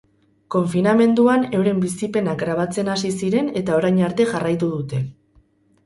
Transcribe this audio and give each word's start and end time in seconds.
Konfinamenduan 0.53 1.45
euren 1.59 1.83
bizipenak 1.85 2.41
grabatzen 2.45 2.91
hasi 2.97 3.15
ziren 3.23 3.55
eta 3.63 3.79
orain 3.81 4.05
arte 4.11 4.31
jarraitu 4.35 4.77
dute. 4.77 5.09